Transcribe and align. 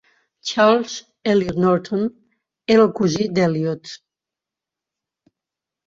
Charles 0.49 0.95
Eliot 1.33 1.59
Norton 1.65 2.03
era 2.77 2.87
el 2.87 2.91
cosí 3.03 3.31
d'Eliot. 3.37 3.97